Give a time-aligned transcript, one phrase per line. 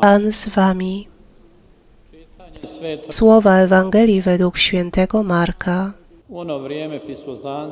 [0.00, 1.08] Pan z wami.
[3.10, 5.92] Słowa Ewangelii według świętego Marka.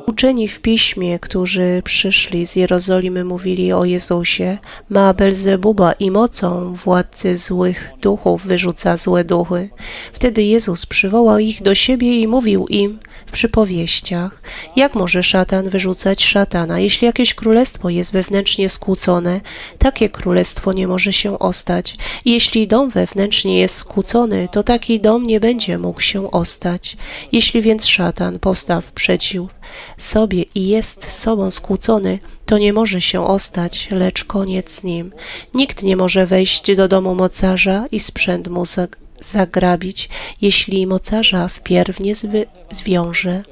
[0.07, 4.57] Uczeni w piśmie, którzy przyszli z Jerozolimy, mówili o Jezusie,
[4.89, 9.69] ma Belzebuba i mocą władcy złych duchów wyrzuca złe duchy.
[10.13, 14.41] Wtedy Jezus przywołał ich do siebie i mówił im w przypowieściach,
[14.75, 19.41] jak może szatan wyrzucać szatana, jeśli jakieś królestwo jest wewnętrznie skłócone,
[19.77, 21.97] takie królestwo nie może się ostać.
[22.25, 26.97] Jeśli dom wewnętrznie jest skłócony, to taki dom nie będzie mógł się ostać.
[27.31, 29.43] Jeśli więc szatan powstał przeciw
[29.97, 35.13] sobie i jest sobą skłócony, to nie może się ostać, lecz koniec z nim.
[35.53, 38.97] Nikt nie może wejść do domu mocarza i sprzęt mu zag-
[39.33, 40.09] zagrabić,
[40.41, 42.13] jeśli mocarza wpierw nie
[42.71, 43.43] zwiąże.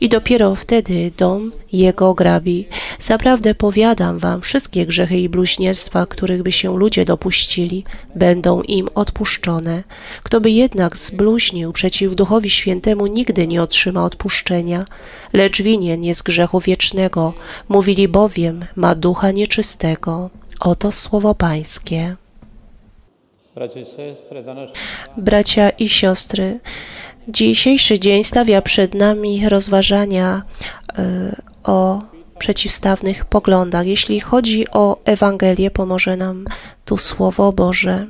[0.00, 2.68] I dopiero wtedy dom jego grabi.
[3.00, 9.82] Zaprawdę powiadam wam, wszystkie grzechy i bluźnierstwa, których by się ludzie dopuścili, będą im odpuszczone.
[10.22, 14.84] Kto by jednak zbluźnił przeciw Duchowi Świętemu, nigdy nie otrzyma odpuszczenia,
[15.32, 17.34] lecz winien jest grzechu wiecznego.
[17.68, 20.30] Mówili bowiem, ma ducha nieczystego.
[20.60, 22.16] Oto słowo Pańskie.
[25.16, 26.60] Bracia i siostry,
[27.28, 30.42] dzisiejszy dzień stawia przed nami rozważania
[30.98, 32.02] e, o
[32.38, 33.86] przeciwstawnych poglądach.
[33.86, 36.44] Jeśli chodzi o Ewangelię, pomoże nam
[36.84, 38.06] tu Słowo Boże.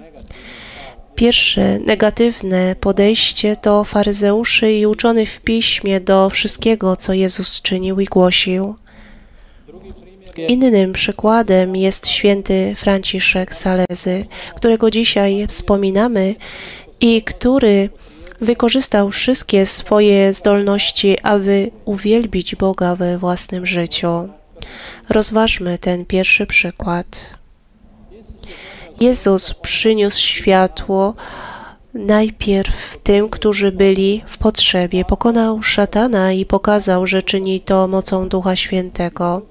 [1.15, 8.05] Pierwsze negatywne podejście to faryzeuszy i uczonych w piśmie do wszystkiego, co Jezus czynił i
[8.05, 8.75] głosił.
[10.49, 14.25] Innym przykładem jest święty Franciszek Salezy,
[14.57, 16.35] którego dzisiaj wspominamy
[17.01, 17.91] i który
[18.41, 24.29] wykorzystał wszystkie swoje zdolności, aby uwielbić Boga we własnym życiu.
[25.09, 27.35] Rozważmy ten pierwszy przykład.
[29.01, 31.15] Jezus przyniósł światło
[31.95, 35.05] najpierw tym, którzy byli w potrzebie.
[35.05, 39.43] Pokonał szatana i pokazał, że czyni to mocą Ducha Świętego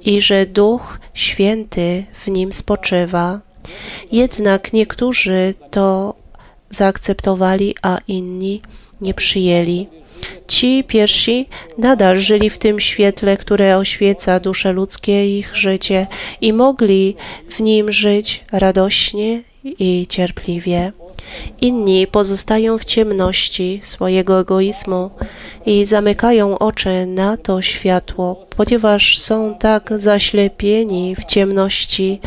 [0.00, 3.40] i że Duch Święty w nim spoczywa.
[4.12, 6.14] Jednak niektórzy to
[6.72, 8.62] zaakceptowali, a inni
[9.00, 9.88] nie przyjęli.
[10.48, 16.06] Ci pierwsi nadal żyli w tym świetle, które oświeca dusze ludzkie ich życie
[16.40, 17.16] i mogli
[17.50, 20.92] w nim żyć radośnie i cierpliwie.
[21.60, 25.10] Inni pozostają w ciemności swojego egoizmu
[25.66, 32.20] i zamykają oczy na to światło, ponieważ są tak zaślepieni w ciemności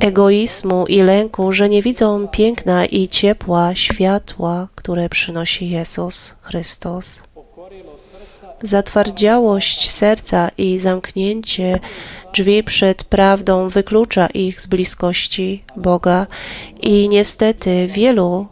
[0.00, 7.20] egoizmu i lęku, że nie widzą piękna i ciepła światła, które przynosi Jezus Chrystus.
[8.62, 11.80] Zatwardziałość serca i zamknięcie
[12.34, 16.26] drzwi przed prawdą wyklucza ich z bliskości Boga
[16.82, 18.46] i niestety wielu,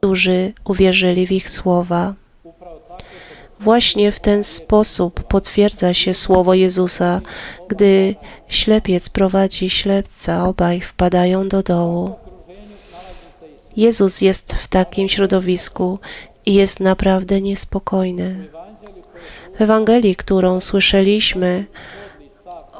[0.00, 2.14] którzy uwierzyli w ich słowa.
[3.60, 7.20] Właśnie w ten sposób potwierdza się słowo Jezusa,
[7.68, 8.14] gdy
[8.48, 12.14] ślepiec prowadzi ślepca, obaj wpadają do dołu.
[13.76, 15.98] Jezus jest w takim środowisku
[16.46, 18.48] i jest naprawdę niespokojny.
[19.58, 21.64] W Ewangelii, którą słyszeliśmy,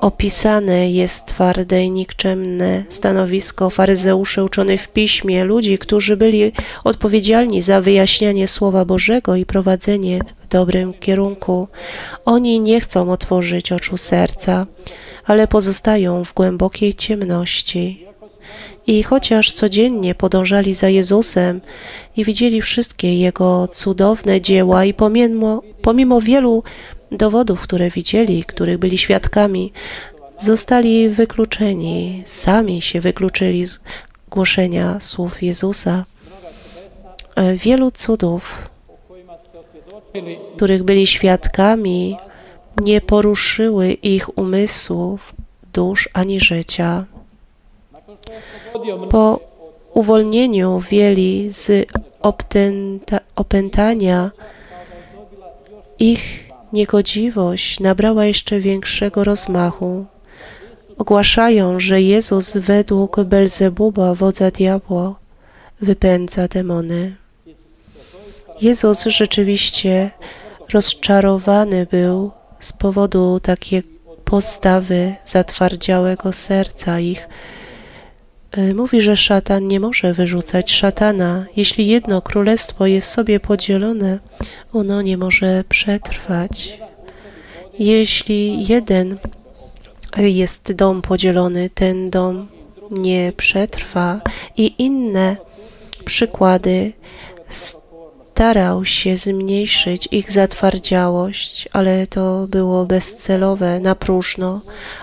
[0.01, 6.53] opisane jest twarde i nikczemne stanowisko faryzeuszy uczonych w piśmie, ludzi, którzy byli
[6.85, 11.69] odpowiedzialni za wyjaśnianie Słowa Bożego i prowadzenie w dobrym kierunku.
[12.25, 14.67] Oni nie chcą otworzyć oczu serca,
[15.25, 18.09] ale pozostają w głębokiej ciemności.
[18.87, 21.61] I chociaż codziennie podążali za Jezusem
[22.17, 26.63] i widzieli wszystkie Jego cudowne dzieła i pomimo, pomimo wielu
[27.13, 29.73] dowodów, które widzieli, których byli świadkami,
[30.39, 33.81] zostali wykluczeni, sami się wykluczyli z
[34.31, 36.05] głoszenia słów Jezusa.
[37.37, 38.69] E, Wielu cudów,
[40.57, 42.17] których byli świadkami,
[42.81, 45.35] nie poruszyły ich umysłów,
[45.73, 47.05] dusz ani życia.
[49.11, 49.41] Po
[49.95, 51.87] uwolnieniu wieli z
[53.37, 54.31] opętania,
[55.99, 60.07] ich niegodziwość nabrała jeszcze większego rozmachu.
[60.99, 65.15] Ogłaszają, że Jezus według Belzebuba, wodza diabła,
[65.81, 67.17] wypędza demony.
[68.61, 70.11] Jezus rzeczywiście
[70.73, 72.31] rozczarowany był
[72.61, 73.83] z powodu takiej
[74.25, 77.29] postawy zatwardziałego serca ich.
[78.53, 81.47] E, Mówi, że szatan nie może wyrzucać szatana.
[81.57, 84.19] Jeśli jedno królestwo jest sobie podzielone,
[84.73, 86.79] ono nie może przetrwać.
[87.79, 89.19] Jeśli jeden
[90.17, 92.49] jest dom podzielony, ten dom
[92.91, 94.21] nie przetrwa
[94.57, 95.37] i inne
[96.05, 96.93] przykłady
[97.49, 104.61] starał się zmniejszyć ich zatwardziałość, ale to było bezcelowe, na próżno.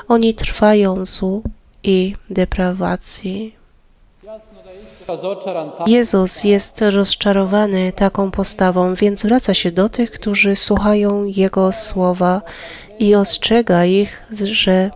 [0.08, 1.44] Oni trwają złu
[1.86, 3.56] i deprawacji.
[5.88, 12.42] Jezus jest rozczarowany taką postawą, więc zwraca się do tych, którzy słuchają Jego słowa
[13.00, 14.92] i ostrzega ich, że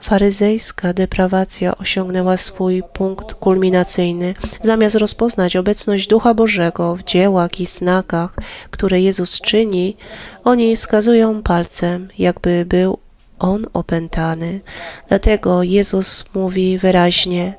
[0.00, 4.34] faryzejska deprawacja osiągnęła swój punkt kulminacyjny.
[4.62, 8.36] Zamiast rozpoznać obecność Ducha Bożego w dziełach i znakach,
[8.70, 9.96] które Jezus czyni,
[10.44, 12.98] oni wskazują palcem, jakby był
[13.44, 14.60] on opętany.
[15.08, 17.54] Dlatego Jezus mówi wyraźnie: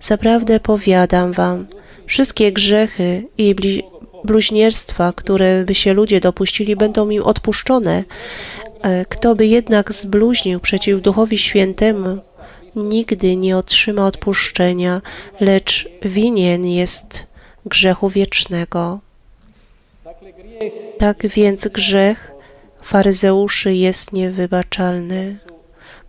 [0.00, 1.66] Zaprawdę powiadam wam,
[2.06, 3.54] wszystkie grzechy i
[4.24, 8.04] bluźnierstwa, które by się ludzie dopuścili, będą im odpuszczone.
[8.82, 12.18] E, Kto by jednak zbluźnił przeciw Duchowi Świętemu,
[12.76, 15.02] nigdy nie otrzyma odpuszczenia,
[15.40, 17.26] lecz winien jest
[17.66, 19.00] grzechu wiecznego.
[20.98, 22.35] Tak więc grzech
[22.82, 25.36] faryzeuszy jest niewybaczalny,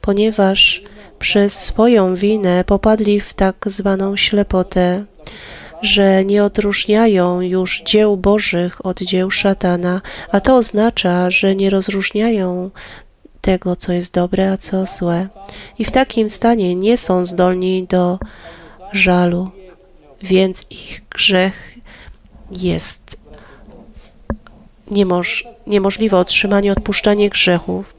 [0.02, 0.84] ponieważ
[1.20, 5.06] przez swoją winę popadli w tak zwaną ślepotę,
[5.82, 12.72] że nie odróżniają już dzieł Bożych od dzieł szatana, a to oznacza, że nie rozróżniają
[13.42, 15.28] tego, co jest dobre, a co złe.
[15.80, 18.20] I w takim stanie nie są zdolni do
[18.92, 19.52] żalu,
[20.22, 21.78] więc ich grzech
[22.52, 23.18] jest
[24.92, 27.96] niemoż, niemożliwe otrzymanie odpuszczania grzechów.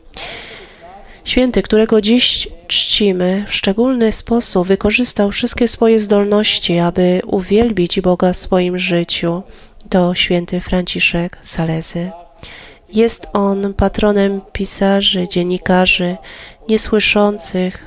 [1.24, 8.36] Święty, którego dziś czcimy, w szczególny sposób wykorzystał wszystkie swoje zdolności, aby uwielbić Boga w
[8.36, 9.42] swoim życiu.
[9.90, 12.10] To święty Franciszek Salezy.
[12.94, 16.16] Jest on patronem pisarzy, dziennikarzy,
[16.68, 17.86] niesłyszących,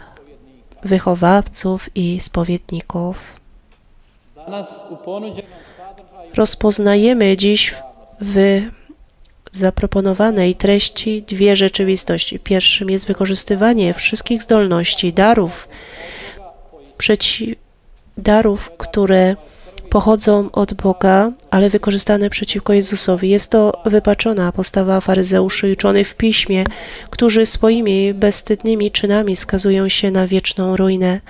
[0.84, 3.34] wychowawców i spowiedników.
[6.36, 7.76] Rozpoznajemy dziś
[8.22, 8.62] w
[9.52, 12.40] zaproponowanej treści dwie rzeczywistości.
[12.40, 15.68] Pierwszym jest wykorzystywanie wszystkich zdolności, darów,
[16.98, 17.56] przeci-
[18.18, 19.36] darów, które
[19.90, 23.30] pochodzą od Boga, ale wykorzystane przeciwko Jezusowi.
[23.30, 26.64] Jest to wypaczona postawa faryzeuszy uczonych w piśmie,
[27.10, 31.22] którzy swoimi bezstydnymi czynami skazują się na wieczną ruinę.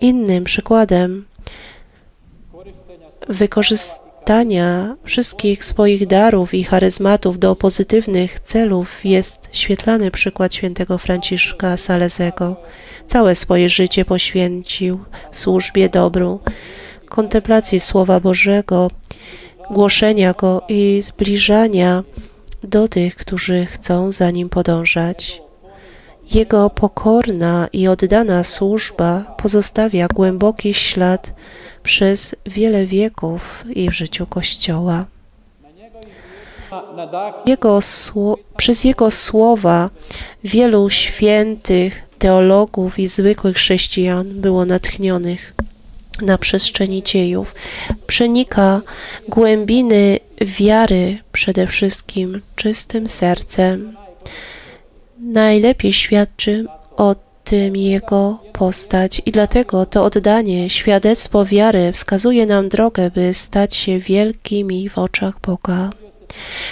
[0.00, 1.24] Innym przykładem
[3.28, 4.09] wykorzystania
[5.04, 12.56] wszystkich swoich darów i charyzmatów do pozytywnych celów jest świetlany przykład świętego Franciszka Salezego.
[13.06, 16.40] Całe swoje życie poświęcił służbie dobru,
[17.08, 18.90] kontemplacji Słowa Bożego,
[19.70, 22.04] głoszenia go i zbliżania
[22.62, 25.42] do tych, którzy chcą za nim podążać.
[26.34, 31.34] Jego pokorna i oddana służba pozostawia głęboki ślad
[31.82, 35.04] przez wiele wieków i w życiu Kościoła.
[37.46, 37.78] Jego
[38.56, 39.90] przez Jego słowa
[40.44, 45.54] wielu świętych teologów i zwykłych chrześcijan było natchnionych
[46.22, 47.54] na przestrzeni dziejów.
[48.06, 48.80] Przenika
[49.28, 53.99] głębiny wiary przede wszystkim czystym sercem.
[55.22, 56.64] Najlepiej świadczy
[56.96, 57.14] o
[57.44, 63.98] tym Jego postać i dlatego to oddanie, świadectwo wiary wskazuje nam drogę, by stać się
[63.98, 65.90] wielkimi w oczach Boga.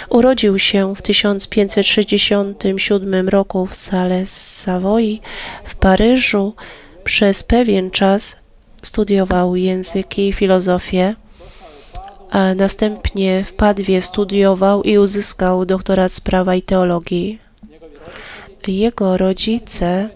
[0.09, 5.19] Urodził się w 1567 roku w Sale Savoy
[5.63, 6.53] w Paryżu.
[7.03, 8.37] Przez pewien czas
[8.81, 11.15] studiował języki i filozofię,
[12.29, 17.48] a następnie w Padwie studiował i uzyskał doktorat z prawa i teologii.
[18.67, 20.09] Jego rodzice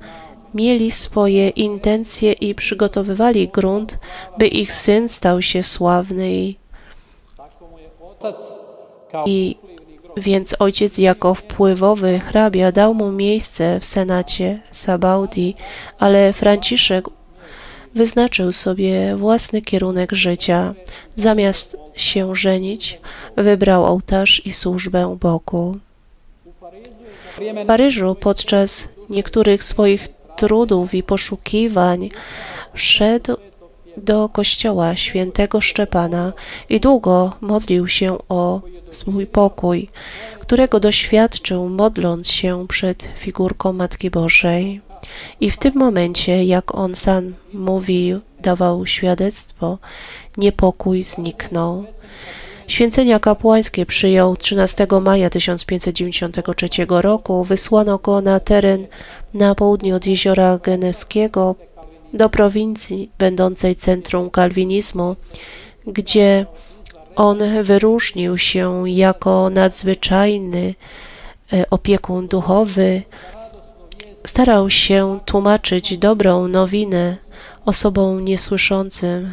[0.53, 3.99] mieli swoje intencje i przygotowywali grunt,
[4.37, 6.53] by ich syn stał się sławny
[9.25, 9.55] i
[10.17, 15.55] więc ojciec jako wpływowy hrabia dał mu miejsce w senacie Sabaudi,
[15.99, 17.05] ale Franciszek
[17.95, 20.73] wyznaczył sobie własny kierunek życia.
[21.15, 22.99] Zamiast się żenić,
[23.37, 25.77] wybrał ołtarz i służbę Bogu.
[27.37, 32.09] W Paryżu podczas niektórych swoich trudów i poszukiwań
[32.73, 33.35] wszedł
[33.97, 36.33] do kościoła świętego Szczepana
[36.69, 38.61] i długo modlił się o
[38.91, 39.89] swój pokój,
[40.39, 44.81] którego doświadczył modląc się przed figurką Matki Bożej.
[45.39, 49.77] I w tym momencie, jak on sam mówił, dawał świadectwo,
[50.37, 51.85] niepokój zniknął.
[52.67, 57.43] Święcenia kapłańskie przyjął 13 maja 1593 roku.
[57.43, 58.87] Wysłano go na teren
[59.33, 61.55] na południe od jeziora Genewskiego
[62.13, 65.15] do prowincji będącej centrum kalwinizmu,
[65.87, 66.45] gdzie
[67.15, 70.75] on wyróżnił się jako nadzwyczajny
[71.53, 73.01] e, opiekun duchowy.
[74.25, 77.17] Starał się tłumaczyć dobrą nowinę
[77.65, 79.31] osobom niesłyszącym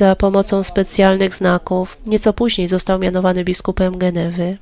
[0.00, 1.98] za pomocą specjalnych znaków.
[2.06, 4.58] Nieco później został mianowany biskupem Genewy.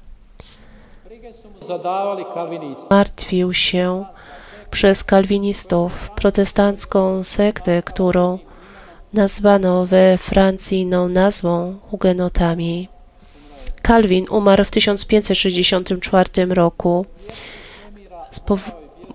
[2.91, 4.05] Martwił się
[4.71, 8.39] przez kalwinistów, protestancką sektę, którą
[9.13, 12.89] nazwano we Francji inną nazwą hugenotami.
[13.83, 17.07] Kalwin umarł w 1564 roku.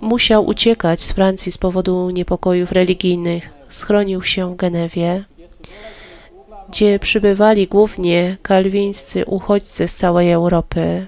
[0.01, 3.49] Musiał uciekać z Francji z powodu niepokojów religijnych.
[3.69, 5.23] Schronił się w Genewie,
[6.69, 11.07] gdzie przybywali głównie kalwińscy uchodźcy z całej Europy.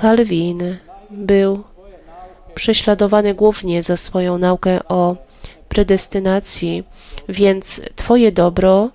[0.00, 0.76] Kalwin
[1.10, 1.64] był
[2.54, 5.16] prześladowany głównie za swoją naukę o
[5.68, 6.84] predestynacji,
[7.28, 8.90] więc Twoje dobro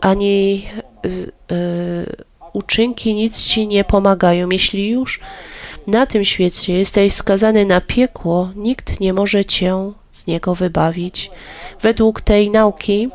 [0.00, 0.66] ani
[1.04, 1.56] e,
[2.52, 4.48] uczynki nic Ci nie pomagają.
[4.50, 5.20] Jeśli już
[5.90, 11.30] na tym świecie jesteś skazany na piekło, nikt nie może Cię z niego wybawić.
[11.80, 13.08] Według tej nauki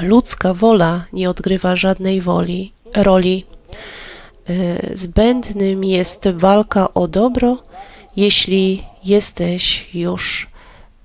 [0.00, 3.46] ludzka wola nie odgrywa żadnej woli, roli.
[4.48, 7.56] E, Zbędnym jest walka o dobro,
[8.16, 10.48] jeśli jesteś już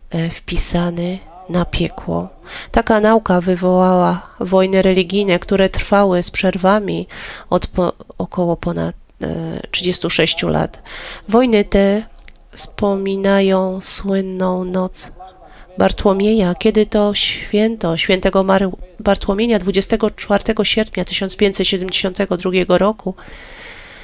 [0.10, 1.20] e, wpisany
[1.50, 2.30] na piekło.
[2.72, 7.08] Taka nauka wywołała wojny religijne, które trwały z przerwami
[7.50, 9.05] od po, około ponad
[9.72, 10.84] 36 lat.
[11.30, 12.04] Wojny te
[12.52, 15.12] wspominają słynną noc
[15.78, 18.46] Bartłomieja, kiedy to święto świętego
[19.00, 23.14] Bartłomieja 24 sierpnia 1572 roku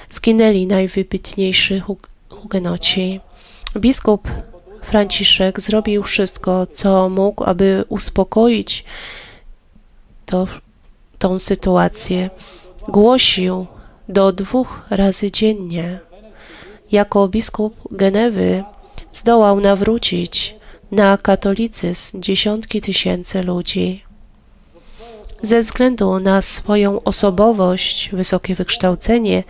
[0.09, 3.19] zginęli najwybitniejsi hug- hugenoci.
[3.77, 4.27] Biskup
[4.81, 8.83] Franciszek zrobił wszystko, co mógł, aby uspokoić
[10.25, 10.47] to,
[11.19, 12.29] tą sytuację.
[12.87, 13.67] Głosił
[14.09, 15.99] do dwóch razy dziennie.
[16.91, 18.63] Jako biskup Genewy
[19.13, 20.55] zdołał nawrócić
[20.91, 24.03] na katolicyzm dziesiątki tysięcy ludzi.
[25.43, 29.43] Ze względu na swoją osobowość, wysokie wykształcenie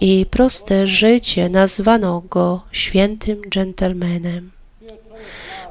[0.00, 4.50] i proste życie nazwano go świętym dżentelmenem.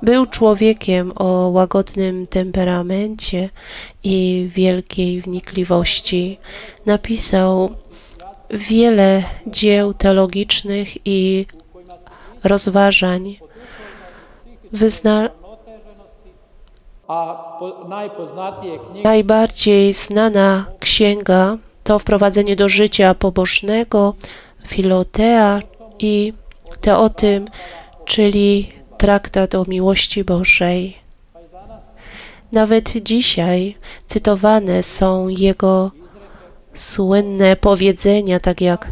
[0.02, 3.50] Był człowiekiem o łagodnym temperamencie
[4.04, 6.38] i wielkiej wnikliwości.
[6.86, 7.76] Napisał
[8.54, 11.46] wiele dzieł teologicznych i
[12.44, 13.38] rozważań.
[14.72, 15.30] Wyzna,
[19.04, 24.14] Najbardziej znana księga to Wprowadzenie do życia pobożnego
[24.68, 25.60] Filotea
[26.00, 26.34] i
[26.82, 27.46] Teotym,
[28.06, 30.98] czyli traktat o miłości Bożej.
[32.52, 35.92] Nawet dzisiaj cytowane są jego
[36.74, 38.88] słynne powiedzenia, tak jak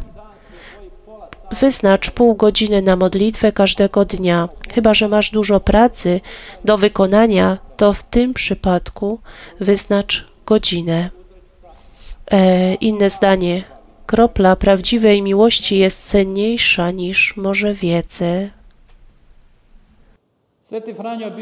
[1.60, 4.50] Wyznacz pół godziny na modlitwę każdego dnia.
[4.74, 6.22] Chyba, że masz dużo pracy
[6.66, 9.20] do wykonania, to w tym przypadku
[9.60, 11.10] wyznacz godzinę.
[12.32, 13.64] E, inne zdanie.
[14.06, 18.52] Kropla prawdziwej miłości jest cenniejsza niż morze wiedzy.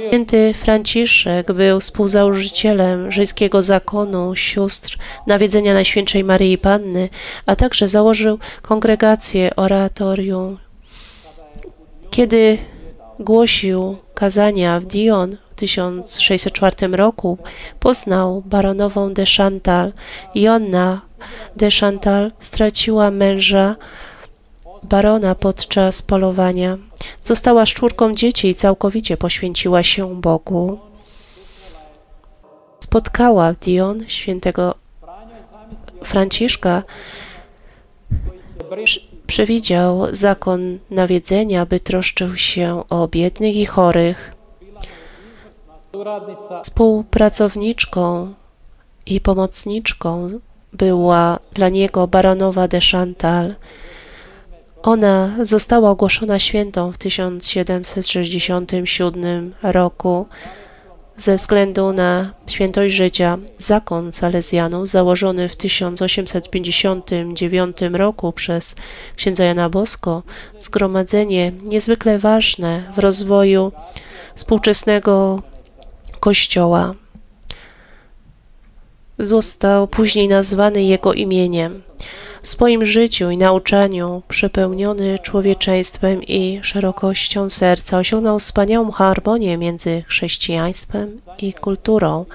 [0.09, 7.09] Święty Franciszek był współzałożycielem żydowskiego zakonu sióstr nawiedzenia Najświętszej Maryi Panny,
[7.45, 10.57] a także założył kongregację oratorium.
[12.09, 12.57] Kiedy
[13.19, 17.37] głosił kazania w Dion w 1604 roku,
[17.79, 19.93] poznał baronową de Chantal.
[20.35, 21.01] Jonna
[21.55, 23.75] de Chantal straciła męża
[24.83, 26.77] barona podczas polowania.
[27.21, 30.79] Została szczurką dzieci i całkowicie poświęciła się Bogu.
[32.79, 34.75] Spotkała Dion świętego
[36.03, 36.83] Franciszka.
[39.27, 44.33] Przewidział zakon nawiedzenia, by troszczył się o biednych i chorych.
[46.63, 48.33] Współpracowniczką
[49.05, 50.29] i pomocniczką
[50.73, 53.55] była dla niego baronowa de Chantal.
[54.83, 60.27] Ona została ogłoszona świętą w 1767 roku
[61.17, 63.37] ze względu na świętość życia.
[63.57, 68.75] Zakon Salezjanów założony w 1859 roku przez
[69.15, 70.23] księdza Jana Bosko,
[70.59, 73.71] zgromadzenie niezwykle ważne w rozwoju
[74.35, 75.41] współczesnego
[76.19, 76.93] Kościoła.
[79.19, 81.81] został później nazwany jego imieniem.
[82.41, 91.21] W swoim życiu i nauczaniu, przepełniony człowieczeństwem i szerokością serca, osiągnął wspaniałą harmonię między chrześcijaństwem
[91.41, 92.25] i kulturą.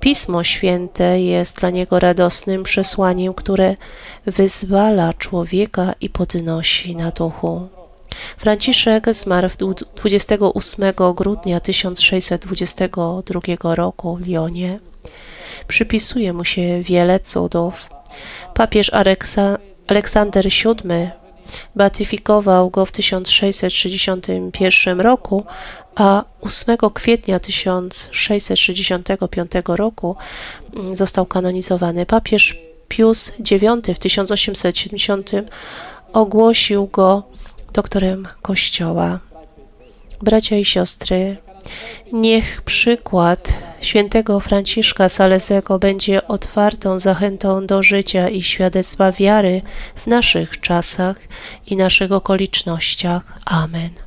[0.00, 3.74] Pismo Święte jest dla niego radosnym przesłaniem, które
[4.26, 7.68] wyzwala człowieka i podnosi na duchu.
[8.38, 9.48] Franciszek zmarł
[9.96, 14.80] 28 grudnia 1622 roku w Lyonie.
[15.68, 17.95] Przypisuje mu się wiele cudów.
[18.54, 21.10] Papież Aleksa, Aleksander VII
[21.76, 25.44] beatyfikował go w 1661 roku,
[25.94, 30.16] a 8 kwietnia 1665 roku
[30.74, 32.06] mm, został kanonizowany.
[32.06, 32.58] Papież
[32.88, 35.30] Pius IX w 1870
[36.12, 37.22] ogłosił go
[37.72, 39.20] doktorem Kościoła.
[40.22, 41.36] Bracia i siostry,
[42.12, 49.62] niech przykład świętego Franciszka Salezego będzie otwartą zachętą do życia i świadectwa wiary
[49.96, 51.16] w naszych czasach
[51.66, 53.38] i naszych okolicznościach.
[53.44, 54.05] Amen.